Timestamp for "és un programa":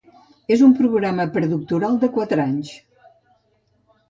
0.55-1.27